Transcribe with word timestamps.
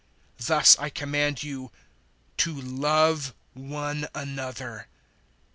015:017 0.39 0.45
"Thus 0.47 0.79
I 0.79 0.89
command 0.89 1.43
you 1.43 1.71
to 2.37 2.59
love 2.59 3.35
one 3.53 4.07
another. 4.15 4.87